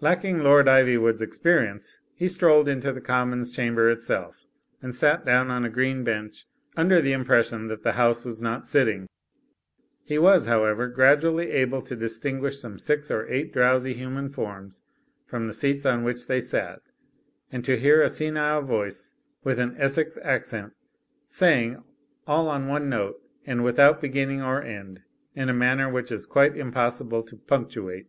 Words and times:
Lacking 0.00 0.38
Lord 0.38 0.68
Ivywood's 0.68 1.20
experience, 1.20 1.98
he 2.14 2.28
strolled 2.28 2.66
into 2.66 2.94
the 2.94 3.00
Common's 3.02 3.52
Chamber 3.52 3.90
itself 3.90 4.46
and 4.80 4.94
sat 4.94 5.26
down 5.26 5.50
on 5.50 5.66
a 5.66 5.68
green 5.68 6.02
bench, 6.02 6.46
under 6.78 7.02
the 7.02 7.12
impression 7.12 7.68
that 7.68 7.82
the 7.82 7.92
House 7.92 8.24
was 8.24 8.40
not 8.40 8.66
sitting. 8.66 9.06
He 10.02 10.16
was, 10.16 10.46
however, 10.46 10.88
gradually 10.88 11.50
able 11.50 11.82
to 11.82 11.94
distinguish 11.94 12.58
some 12.58 12.78
six 12.78 13.10
or 13.10 13.28
eight 13.28 13.52
drowsy 13.52 13.92
human 13.92 14.30
forms 14.30 14.82
from 15.26 15.46
the 15.46 15.52
seats 15.52 15.84
on 15.84 16.04
which 16.04 16.26
they 16.26 16.40
sat; 16.40 16.80
and 17.52 17.62
to 17.66 17.78
hear 17.78 18.00
a 18.00 18.08
senile 18.08 18.62
voice 18.62 19.12
with 19.44 19.58
an 19.58 19.74
Essex 19.76 20.18
accent, 20.22 20.72
saying, 21.26 21.84
all 22.26 22.48
on 22.48 22.66
one 22.66 22.88
note, 22.88 23.20
and 23.44 23.62
without 23.62 24.00
beginning 24.00 24.40
or 24.40 24.62
end, 24.62 25.02
in 25.34 25.50
a 25.50 25.52
manner 25.52 25.86
which 25.92 26.10
it 26.10 26.14
is 26.14 26.24
quite 26.24 26.56
impossible 26.56 27.22
to 27.22 27.36
pimotuate 27.36 28.06